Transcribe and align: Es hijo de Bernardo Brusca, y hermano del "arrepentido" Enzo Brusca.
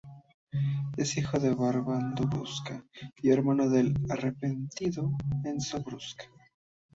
Es 0.97 1.15
hijo 1.17 1.37
de 1.37 1.51
Bernardo 1.53 2.25
Brusca, 2.27 2.83
y 3.21 3.29
hermano 3.29 3.69
del 3.69 3.93
"arrepentido" 4.09 5.11
Enzo 5.45 5.83
Brusca. 5.83 6.25